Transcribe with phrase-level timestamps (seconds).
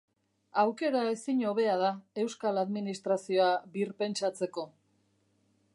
[0.61, 1.91] Aukera ezin hobea da
[2.23, 4.67] euskal administrazioa birpentsatzeko.